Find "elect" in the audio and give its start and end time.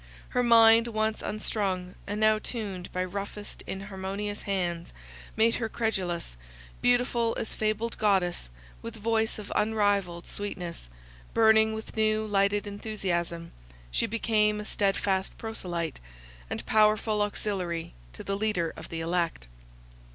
19.01-19.45